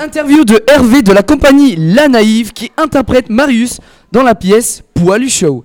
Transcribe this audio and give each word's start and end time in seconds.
Interview 0.00 0.46
de 0.46 0.58
Hervé 0.66 1.02
de 1.02 1.12
la 1.12 1.22
compagnie 1.22 1.76
La 1.76 2.08
Naïve 2.08 2.54
qui 2.54 2.72
interprète 2.78 3.28
Marius 3.28 3.80
dans 4.12 4.22
la 4.22 4.34
pièce 4.34 4.82
Poilu 4.94 5.28
Show. 5.28 5.62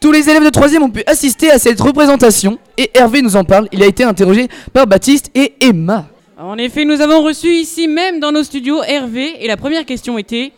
Tous 0.00 0.12
les 0.12 0.28
élèves 0.28 0.44
de 0.44 0.50
3 0.50 0.76
ont 0.82 0.90
pu 0.90 1.02
assister 1.06 1.50
à 1.50 1.58
cette 1.58 1.80
représentation 1.80 2.58
et 2.76 2.90
Hervé 2.92 3.22
nous 3.22 3.36
en 3.36 3.44
parle. 3.44 3.68
Il 3.72 3.82
a 3.82 3.86
été 3.86 4.04
interrogé 4.04 4.48
par 4.74 4.86
Baptiste 4.86 5.30
et 5.34 5.54
Emma. 5.62 6.06
En 6.36 6.58
effet, 6.58 6.84
nous 6.84 7.00
avons 7.00 7.22
reçu 7.22 7.48
ici 7.48 7.88
même 7.88 8.20
dans 8.20 8.32
nos 8.32 8.42
studios 8.42 8.82
Hervé 8.82 9.42
et 9.42 9.48
la 9.48 9.56
première 9.56 9.86
question 9.86 10.18
était 10.18 10.52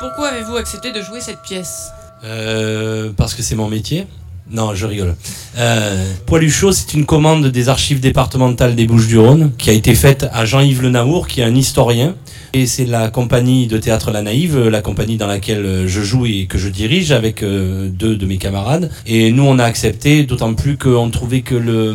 Pourquoi 0.00 0.30
avez-vous 0.30 0.56
accepté 0.56 0.90
de 0.90 1.02
jouer 1.02 1.20
cette 1.20 1.42
pièce? 1.42 1.90
Euh, 2.24 3.12
parce 3.16 3.34
que 3.34 3.42
c'est 3.42 3.54
mon 3.54 3.68
métier. 3.68 4.08
Non, 4.52 4.74
je 4.74 4.84
rigole. 4.86 5.14
Euh, 5.58 6.04
Poilu 6.26 6.50
chaud, 6.50 6.72
c'est 6.72 6.94
une 6.94 7.06
commande 7.06 7.46
des 7.46 7.68
archives 7.68 8.00
départementales 8.00 8.74
des 8.74 8.86
Bouches-du-Rhône 8.86 9.52
qui 9.56 9.70
a 9.70 9.72
été 9.72 9.94
faite 9.94 10.26
à 10.32 10.44
Jean-Yves 10.44 10.82
Le 10.82 10.90
Naour, 10.90 11.28
qui 11.28 11.40
est 11.40 11.44
un 11.44 11.54
historien. 11.54 12.16
Et 12.52 12.66
c'est 12.66 12.84
la 12.84 13.10
compagnie 13.10 13.68
de 13.68 13.78
théâtre 13.78 14.10
La 14.10 14.22
Naïve, 14.22 14.58
la 14.66 14.82
compagnie 14.82 15.16
dans 15.16 15.28
laquelle 15.28 15.84
je 15.86 16.00
joue 16.00 16.26
et 16.26 16.46
que 16.46 16.58
je 16.58 16.68
dirige 16.68 17.12
avec 17.12 17.44
euh, 17.44 17.88
deux 17.88 18.16
de 18.16 18.26
mes 18.26 18.38
camarades. 18.38 18.90
Et 19.06 19.30
nous, 19.30 19.44
on 19.44 19.58
a 19.60 19.64
accepté, 19.64 20.24
d'autant 20.24 20.52
plus 20.54 20.76
qu'on 20.76 21.10
trouvait 21.10 21.42
que 21.42 21.54
le, 21.54 21.94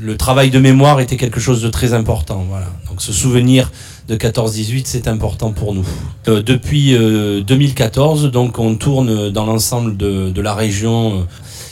le 0.00 0.16
travail 0.16 0.48
de 0.48 0.58
mémoire 0.58 1.00
était 1.00 1.16
quelque 1.18 1.38
chose 1.40 1.60
de 1.60 1.68
très 1.68 1.92
important. 1.92 2.46
Voilà. 2.48 2.68
Donc 2.88 3.02
ce 3.02 3.12
souvenir 3.12 3.70
de 4.08 4.16
14-18, 4.16 4.82
c'est 4.86 5.06
important 5.06 5.52
pour 5.52 5.74
nous. 5.74 5.86
Euh, 6.28 6.42
depuis 6.42 6.94
euh, 6.94 7.42
2014, 7.42 8.30
donc 8.30 8.58
on 8.58 8.76
tourne 8.76 9.28
dans 9.30 9.44
l'ensemble 9.44 9.98
de, 9.98 10.30
de 10.30 10.40
la 10.40 10.54
région. 10.54 11.20
euh, 11.20 11.22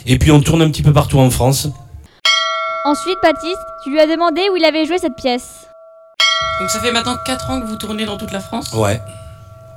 et 0.09 0.17
puis 0.17 0.31
on 0.31 0.41
tourne 0.41 0.61
un 0.61 0.69
petit 0.69 0.83
peu 0.83 0.91
partout 0.91 1.19
en 1.19 1.29
France. 1.29 1.69
Ensuite, 2.85 3.17
Baptiste, 3.23 3.57
tu 3.83 3.91
lui 3.91 3.99
as 3.99 4.07
demandé 4.07 4.41
où 4.51 4.57
il 4.57 4.65
avait 4.65 4.85
joué 4.85 4.97
cette 4.97 5.15
pièce. 5.15 5.67
Donc 6.59 6.69
ça 6.69 6.79
fait 6.79 6.91
maintenant 6.91 7.15
4 7.25 7.49
ans 7.51 7.61
que 7.61 7.67
vous 7.67 7.75
tournez 7.77 8.05
dans 8.05 8.17
toute 8.17 8.31
la 8.31 8.39
France 8.41 8.73
Ouais. 8.73 8.99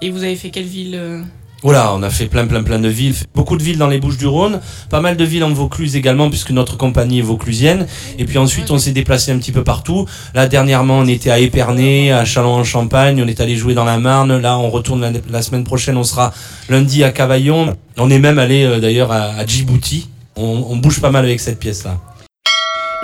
et 0.00 0.10
vous 0.10 0.24
avez 0.24 0.34
fait 0.36 0.50
quelle 0.50 0.64
ville 0.64 0.94
euh 0.98 1.20
Voilà, 1.62 1.92
on 1.94 2.02
a 2.02 2.10
fait 2.10 2.26
plein, 2.26 2.46
plein, 2.46 2.62
plein 2.62 2.78
de 2.80 2.88
villes. 2.88 3.14
Beaucoup 3.34 3.56
de 3.56 3.62
villes 3.62 3.78
dans 3.78 3.86
les 3.88 4.00
Bouches-du-Rhône, 4.00 4.60
pas 4.90 5.00
mal 5.00 5.16
de 5.16 5.24
villes 5.24 5.44
en 5.44 5.52
Vaucluse 5.52 5.94
également, 5.94 6.28
puisque 6.28 6.50
notre 6.50 6.76
compagnie 6.76 7.18
est 7.20 7.22
vauclusienne. 7.22 7.86
Et 8.18 8.24
puis 8.24 8.38
ensuite, 8.38 8.70
on 8.72 8.78
s'est 8.78 8.90
déplacé 8.92 9.30
un 9.30 9.38
petit 9.38 9.52
peu 9.52 9.62
partout. 9.62 10.06
Là, 10.34 10.48
dernièrement, 10.48 10.98
on 10.98 11.06
était 11.06 11.30
à 11.30 11.38
Épernay, 11.38 12.10
à 12.10 12.24
Châlons-en-Champagne, 12.24 13.22
on 13.24 13.28
est 13.28 13.40
allé 13.40 13.54
jouer 13.56 13.74
dans 13.74 13.84
la 13.84 13.98
Marne. 13.98 14.38
Là, 14.38 14.58
on 14.58 14.70
retourne 14.70 15.02
la, 15.02 15.12
la 15.30 15.42
semaine 15.42 15.64
prochaine, 15.64 15.96
on 15.96 16.04
sera 16.04 16.32
lundi 16.68 17.04
à 17.04 17.10
Cavaillon. 17.12 17.76
On 17.98 18.10
est 18.10 18.18
même 18.18 18.38
allé 18.40 18.64
euh, 18.64 18.80
d'ailleurs 18.80 19.12
à, 19.12 19.24
à 19.34 19.46
Djibouti. 19.46 20.08
On, 20.36 20.66
on 20.70 20.76
bouge 20.76 21.00
pas 21.00 21.10
mal 21.10 21.24
avec 21.24 21.40
cette 21.40 21.58
pièce-là. 21.58 21.98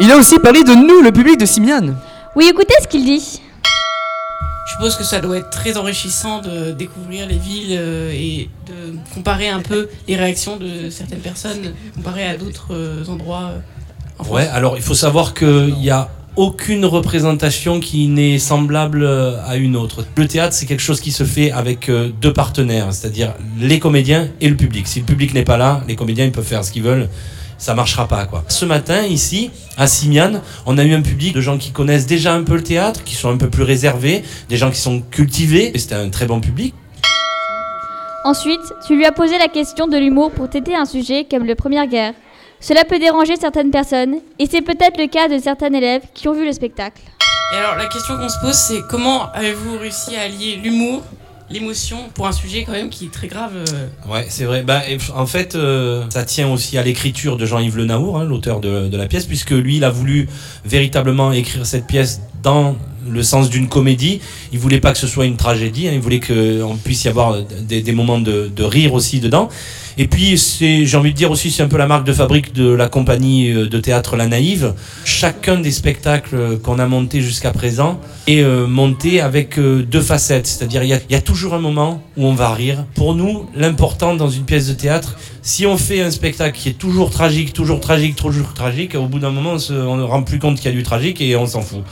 Il 0.01 0.11
a 0.11 0.17
aussi 0.17 0.39
parlé 0.39 0.63
de 0.63 0.73
nous, 0.75 1.03
le 1.03 1.11
public 1.11 1.39
de 1.39 1.47
Simian. 1.47 1.95
Oui, 2.37 2.47
écoutez 2.49 2.75
ce 2.81 2.87
qu'il 2.87 3.05
dit. 3.05 3.41
Je 4.69 4.73
suppose 4.73 4.97
que 4.97 5.03
ça 5.03 5.19
doit 5.21 5.39
être 5.39 5.51
très 5.51 5.77
enrichissant 5.77 6.41
de 6.41 6.73
découvrir 6.73 7.27
les 7.27 7.39
villes 7.39 7.77
euh, 7.77 8.13
et 8.13 8.51
de 8.67 8.97
comparer 9.15 9.49
un 9.49 9.61
peu 9.61 9.89
les 10.07 10.15
réactions 10.15 10.57
de 10.57 10.91
certaines 10.91 11.21
personnes 11.21 11.75
comparées 11.97 12.27
à 12.27 12.37
d'autres 12.37 12.75
euh, 12.75 13.05
endroits 13.09 13.51
euh, 13.55 13.59
en 14.19 14.25
France. 14.25 14.37
Ouais, 14.37 14.47
alors 14.49 14.77
il 14.77 14.83
faut 14.83 14.95
savoir 14.95 15.33
qu'il 15.33 15.75
n'y 15.75 15.91
a 15.91 16.11
aucune 16.39 16.85
représentation 16.85 17.81
qui 17.81 18.07
n'est 18.07 18.39
semblable 18.39 19.03
euh, 19.03 19.45
à 19.45 19.57
une 19.57 19.75
autre. 19.75 20.07
Le 20.17 20.29
théâtre, 20.29 20.55
c'est 20.55 20.67
quelque 20.67 20.81
chose 20.81 21.01
qui 21.01 21.11
se 21.11 21.25
fait 21.25 21.51
avec 21.51 21.89
euh, 21.89 22.11
deux 22.21 22.33
partenaires, 22.33 22.93
c'est-à-dire 22.93 23.35
les 23.59 23.81
comédiens 23.81 24.29
et 24.41 24.49
le 24.49 24.55
public. 24.55 24.87
Si 24.87 25.01
le 25.01 25.05
public 25.05 25.35
n'est 25.35 25.43
pas 25.43 25.57
là, 25.57 25.83
les 25.89 25.97
comédiens 25.97 26.25
ils 26.25 26.31
peuvent 26.31 26.47
faire 26.47 26.65
ce 26.65 26.71
qu'ils 26.71 26.85
veulent. 26.85 27.09
Ça 27.59 27.75
marchera 27.75 28.07
pas. 28.07 28.29
Ce 28.47 28.65
matin 28.65 29.03
ici 29.03 29.51
à 29.77 29.89
Simiane, 29.89 30.41
on 30.65 30.79
a 30.79 30.85
eu 30.85 30.95
un 30.95 31.03
public 31.03 31.35
de 31.35 31.41
gens 31.41 31.59
qui 31.59 31.73
connaissent 31.73 32.07
déjà 32.07 32.35
un 32.35 32.45
peu 32.45 32.55
le 32.55 32.63
théâtre, 32.63 33.03
qui 33.03 33.17
sont 33.17 33.31
un 33.31 33.37
peu 33.37 33.51
plus 33.51 33.65
réservés, 33.65 34.23
des 34.49 34.57
gens 34.57 34.71
qui 34.71 34.79
sont 34.79 35.01
cultivés. 35.01 35.73
Et 35.75 35.79
c'était 35.79 35.97
un 35.97 36.09
très 36.09 36.27
bon 36.27 36.41
public. 36.41 36.73
Ensuite, 38.25 38.61
tu 38.87 38.95
lui 38.95 39.05
as 39.05 39.13
posé 39.13 39.39
la 39.39 39.49
question 39.49 39.89
de 39.89 39.97
l'humour 39.97 40.31
pour 40.31 40.49
traiter 40.49 40.77
un 40.77 40.85
sujet 40.85 41.27
comme 41.29 41.45
le 41.45 41.57
Première 41.57 41.89
Guerre. 41.89 42.15
Cela 42.61 42.85
peut 42.85 42.99
déranger 42.99 43.37
certaines 43.37 43.71
personnes, 43.71 44.17
et 44.39 44.47
c'est 44.51 44.63
peut-être 44.63 44.99
le 44.99 45.07
cas 45.07 45.29
de 45.29 45.39
certains 45.39 45.73
élèves 45.73 46.03
qui 46.13 46.27
ont 46.27 46.33
vu 46.33 46.45
le 46.45 46.53
spectacle. 46.53 47.01
Et 47.55 47.57
alors 47.57 47.77
la 47.77 47.87
question 47.87 48.17
qu'on 48.17 48.29
se 48.29 48.39
pose 48.41 48.55
c'est 48.55 48.83
comment 48.91 49.33
avez-vous 49.33 49.79
réussi 49.79 50.17
à 50.17 50.23
allier 50.23 50.57
l'humour, 50.63 51.03
l'émotion 51.51 51.97
pour 52.15 52.27
un 52.27 52.33
sujet 52.33 52.65
quand 52.65 52.73
même 52.73 52.91
qui 52.91 53.07
est 53.07 53.13
très 53.13 53.29
grave 53.29 53.53
euh, 53.57 54.13
Ouais, 54.13 54.27
c'est 54.29 54.45
vrai. 54.45 54.63
Bah, 54.63 54.83
en 55.15 55.27
fait, 55.27 55.55
euh, 55.55 56.05
ça 56.11 56.25
tient 56.25 56.51
aussi 56.51 56.77
à 56.77 56.83
l'écriture 56.83 57.37
de 57.37 57.47
Jean-Yves 57.47 57.77
Le 57.77 57.85
Naour, 57.87 58.19
hein, 58.19 58.25
l'auteur 58.25 58.61
de, 58.61 58.89
de 58.89 58.97
la 58.97 59.07
pièce, 59.07 59.25
puisque 59.25 59.53
lui, 59.53 59.77
il 59.77 59.85
a 59.85 59.91
voulu 59.91 60.29
véritablement 60.65 61.33
écrire 61.33 61.65
cette 61.65 61.87
pièce 61.87 62.21
dans 62.43 62.77
le 63.09 63.23
sens 63.23 63.51
d'une 63.51 63.69
comédie. 63.69 64.21
Il 64.53 64.59
voulait 64.59 64.81
pas 64.81 64.93
que 64.93 64.99
ce 64.99 65.07
soit 65.07 65.27
une 65.27 65.37
tragédie. 65.37 65.89
hein, 65.89 65.93
il 65.95 66.01
voulait 66.01 66.21
qu'on 66.21 66.77
puisse 66.77 67.05
y 67.05 67.09
avoir 67.09 67.39
des, 67.43 67.93
moments 67.93 68.19
de, 68.19 68.63
rire 68.63 68.95
aussi 68.95 69.21
dedans. 69.21 69.49
Et 70.01 70.07
puis, 70.07 70.39
c'est, 70.39 70.87
j'ai 70.87 70.97
envie 70.97 71.11
de 71.11 71.17
dire 71.17 71.31
aussi, 71.31 71.51
c'est 71.51 71.65
un 71.65 71.69
peu 71.69 71.77
la 71.77 71.89
marque 71.89 72.07
de 72.07 72.13
fabrique 72.13 72.53
de 72.53 72.71
la 72.71 72.89
compagnie 72.89 73.51
euh, 73.51 73.69
de 73.69 73.81
théâtre 73.81 74.15
La 74.15 74.29
Naïve. 74.29 74.75
Chacun 75.05 75.59
des 75.59 75.73
spectacles 75.73 76.59
qu'on 76.63 76.79
a 76.79 76.87
montés 76.87 77.21
jusqu'à 77.21 77.51
présent 77.51 77.99
est 78.29 78.43
euh, 78.43 78.69
monté 78.69 79.21
avec 79.21 79.59
euh, 79.59 79.83
deux 79.83 80.01
facettes. 80.01 80.47
C'est-à-dire, 80.47 80.85
il 80.85 80.91
y 80.91 81.15
a 81.15 81.21
toujours 81.21 81.55
un 81.55 81.59
moment 81.59 82.01
où 82.17 82.27
on 82.27 82.35
va 82.35 82.55
rire. 82.55 82.85
Pour 82.95 83.17
nous, 83.17 83.47
l'important 83.57 84.15
dans 84.15 84.31
une 84.31 84.45
pièce 84.45 84.69
de 84.69 84.75
théâtre, 84.75 85.17
si 85.49 85.65
on 85.65 85.79
fait 85.79 86.03
un 86.03 86.11
spectacle 86.11 86.59
qui 86.59 86.69
est 86.69 86.79
toujours 86.79 87.09
tragique, 87.11 87.55
toujours 87.55 87.81
tragique, 87.81 88.17
toujours 88.17 88.53
tragique, 88.53 88.95
au 88.95 89.07
bout 89.07 89.19
d'un 89.19 89.31
moment, 89.31 89.53
on 89.53 89.59
se- 89.59 89.73
on 89.73 89.97
ne 89.97 90.03
rend 90.03 90.23
plus 90.23 90.39
compte 90.39 90.57
qu'il 90.57 90.67
y 90.71 90.75
a 90.75 90.77
du 90.77 90.83
tragique 90.83 91.23
et 91.23 91.37
on 91.37 91.47
s'en 91.47 91.63
fout. 91.63 91.83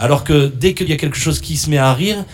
Alors 0.00 0.24
que 0.24 0.46
dès 0.46 0.74
qu'il 0.74 0.88
y 0.88 0.92
a 0.92 0.96
quelque 0.96 1.16
chose 1.16 1.38
qui 1.40 1.56
se 1.56 1.70
met 1.70 1.78
à 1.78 1.92
rire, 1.94 2.24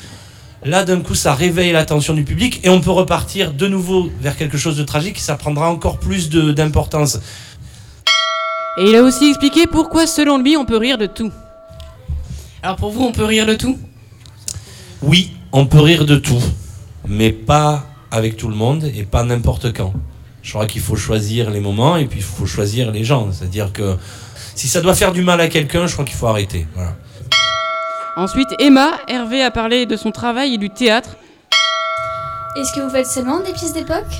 Là, 0.62 0.84
d'un 0.84 1.00
coup, 1.00 1.14
ça 1.14 1.32
réveille 1.32 1.72
l'attention 1.72 2.12
du 2.12 2.22
public 2.22 2.60
et 2.64 2.68
on 2.68 2.82
peut 2.82 2.90
repartir 2.90 3.54
de 3.54 3.66
nouveau 3.66 4.10
vers 4.20 4.36
quelque 4.36 4.58
chose 4.58 4.76
de 4.76 4.82
tragique. 4.84 5.18
Ça 5.18 5.34
prendra 5.34 5.70
encore 5.70 5.98
plus 5.98 6.28
de- 6.28 6.52
d'importance. 6.52 7.18
Et 8.78 8.84
il 8.90 8.94
a 8.94 9.02
aussi 9.02 9.30
expliqué 9.30 9.66
pourquoi 9.66 10.06
selon 10.06 10.36
lui 10.36 10.58
on 10.58 10.66
peut 10.66 10.76
rire 10.76 10.98
de 10.98 11.06
tout. 11.06 11.32
Alors 12.62 12.76
pour 12.76 12.90
vous 12.92 13.02
on 13.04 13.12
peut 13.12 13.24
rire 13.24 13.46
de 13.46 13.54
tout? 13.54 13.78
Oui, 15.00 15.30
on 15.52 15.64
peut 15.64 15.80
rire 15.80 16.04
de 16.04 16.16
tout, 16.16 16.42
mais 17.08 17.32
pas 17.32 17.86
avec 18.10 18.36
tout 18.36 18.48
le 18.48 18.54
monde 18.54 18.84
et 18.84 19.04
pas 19.04 19.24
n'importe 19.24 19.72
quand. 19.72 19.94
Je 20.42 20.52
crois 20.52 20.66
qu'il 20.66 20.80
faut 20.80 20.96
choisir 20.96 21.50
les 21.50 21.60
moments 21.60 21.96
et 21.96 22.06
puis 22.06 22.20
il 22.20 22.24
faut 22.24 22.46
choisir 22.46 22.90
les 22.90 23.04
gens. 23.04 23.28
C'est-à-dire 23.32 23.72
que 23.72 23.96
si 24.54 24.68
ça 24.68 24.80
doit 24.80 24.94
faire 24.94 25.12
du 25.12 25.22
mal 25.22 25.40
à 25.40 25.48
quelqu'un, 25.48 25.86
je 25.86 25.92
crois 25.92 26.04
qu'il 26.04 26.16
faut 26.16 26.26
arrêter. 26.26 26.66
Voilà. 26.74 26.94
Ensuite 28.16 28.48
Emma, 28.58 28.90
Hervé 29.08 29.42
a 29.42 29.50
parlé 29.50 29.86
de 29.86 29.96
son 29.96 30.10
travail 30.10 30.54
et 30.54 30.58
du 30.58 30.70
théâtre. 30.70 31.16
Est-ce 32.56 32.72
que 32.74 32.80
vous 32.80 32.90
faites 32.90 33.06
seulement 33.06 33.40
des 33.40 33.52
pièces 33.52 33.72
d'époque? 33.72 34.12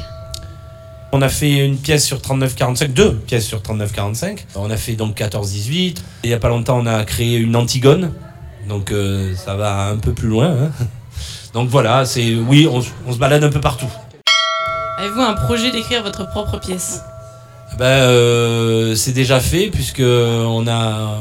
On 1.13 1.23
a 1.23 1.29
fait 1.29 1.67
une 1.67 1.77
pièce 1.77 2.07
sur 2.07 2.19
39-45, 2.19 2.93
deux 2.93 3.15
pièces 3.15 3.45
sur 3.47 3.59
39-45. 3.61 4.45
On 4.55 4.71
a 4.71 4.77
fait 4.77 4.93
donc 4.93 5.17
14-18. 5.19 5.97
Il 6.23 6.29
n'y 6.29 6.35
a 6.35 6.39
pas 6.39 6.49
longtemps, 6.49 6.79
on 6.79 6.87
a 6.87 7.03
créé 7.05 7.37
une 7.39 7.57
Antigone. 7.57 8.13
Donc 8.69 8.93
euh, 8.93 9.35
ça 9.35 9.57
va 9.57 9.89
un 9.89 9.97
peu 9.97 10.13
plus 10.13 10.29
loin. 10.29 10.47
hein. 10.51 10.71
Donc 11.53 11.69
voilà, 11.69 12.05
c'est 12.05 12.37
oui, 12.37 12.69
on 12.69 12.81
se 13.13 13.19
balade 13.19 13.43
un 13.43 13.49
peu 13.51 13.61
partout. 13.61 13.89
Avez-vous 15.01 15.23
un 15.23 15.33
projet 15.33 15.71
d'écrire 15.71 16.03
votre 16.03 16.29
propre 16.29 16.59
pièce? 16.59 17.03
Ben, 17.79 17.87
euh, 17.87 18.95
c'est 18.95 19.13
déjà 19.13 19.41
fait 19.41 19.69
puisque 19.69 20.03
on 20.03 20.69
a 20.69 21.17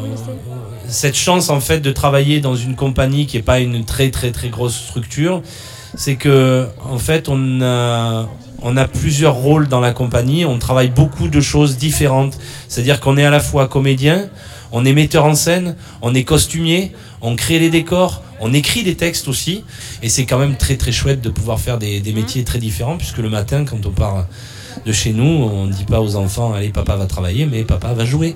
cette 0.90 1.16
chance 1.16 1.50
en 1.50 1.62
fait 1.62 1.80
de 1.80 1.92
travailler 1.94 2.42
dans 2.42 2.58
une 2.58 2.76
compagnie 2.76 3.26
qui 3.26 3.38
est 3.38 3.42
pas 3.42 3.60
une 3.62 3.86
très 3.86 4.12
très 4.12 4.32
très 4.32 4.50
grosse 4.50 4.76
structure. 4.76 5.42
C'est 5.96 6.18
que 6.18 6.68
en 6.84 6.98
fait 6.98 7.30
on 7.30 7.62
a 7.62 8.28
on 8.62 8.78
a 8.78 8.88
plusieurs 8.88 9.36
rôles 9.36 9.68
dans 9.68 9.80
la 9.80 9.92
compagnie. 9.92 10.46
On 10.46 10.58
travaille 10.60 10.90
beaucoup 10.90 11.28
de 11.28 11.42
choses 11.42 11.78
différentes. 11.78 12.38
C'est-à-dire 12.68 13.00
qu'on 13.00 13.18
est 13.18 13.26
à 13.26 13.30
la 13.30 13.40
fois 13.40 13.68
comédien, 13.68 14.30
on 14.72 14.86
est 14.86 14.94
metteur 14.94 15.26
en 15.26 15.36
scène, 15.36 15.76
on 16.02 16.14
est 16.14 16.24
costumier, 16.24 16.94
on 17.22 17.36
crée 17.36 17.60
les 17.60 17.70
décors, 17.70 18.24
on 18.40 18.54
écrit 18.54 18.84
des 18.84 18.96
textes 18.96 19.28
aussi. 19.28 19.64
Et 20.04 20.10
c'est 20.10 20.26
quand 20.26 20.38
même 20.38 20.56
très 20.56 20.78
très 20.78 20.92
chouette 20.92 21.22
de 21.22 21.30
pouvoir 21.30 21.60
faire 21.60 21.78
des, 21.78 22.00
des 22.00 22.14
métiers 22.14 22.44
très 22.44 22.60
différents 22.60 22.98
puisque 22.98 23.18
le 23.18 23.30
matin 23.30 23.66
quand 23.66 23.86
on 23.86 23.92
part 23.92 24.26
de 24.86 24.92
chez 24.92 25.12
nous, 25.12 25.24
on 25.24 25.66
ne 25.66 25.74
dit 25.74 25.86
pas 25.86 26.02
aux 26.02 26.16
enfants 26.16 26.54
allez 26.54 26.70
papa 26.70 26.96
va 26.96 27.06
travailler, 27.06 27.46
mais 27.46 27.64
papa 27.64 27.94
va 27.94 28.06
jouer. 28.06 28.36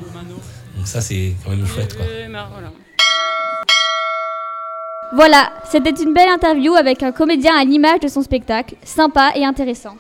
Donc 0.76 0.88
ça 0.88 1.02
c'est 1.02 1.34
quand 1.44 1.52
même 1.52 1.66
chouette 1.66 1.96
quoi. 1.96 2.06
Voilà, 5.16 5.52
c'était 5.70 5.92
une 5.92 6.12
belle 6.12 6.30
interview 6.30 6.74
avec 6.74 7.04
un 7.04 7.12
comédien 7.12 7.56
à 7.56 7.64
l'image 7.64 8.00
de 8.00 8.08
son 8.08 8.24
spectacle, 8.24 8.76
sympa 8.84 9.32
et 9.36 9.46
intéressant. 9.46 9.96